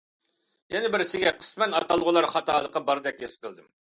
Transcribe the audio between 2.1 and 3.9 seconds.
خاتالىقى باردەك ھېس قىلدىم.